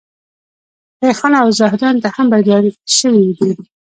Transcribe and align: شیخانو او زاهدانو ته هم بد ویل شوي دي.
شیخانو 1.01 1.37
او 1.43 1.49
زاهدانو 1.59 2.01
ته 2.03 2.09
هم 2.15 2.27
بد 2.31 2.45
ویل 2.47 2.67
شوي 2.97 3.25
دي. 3.39 3.49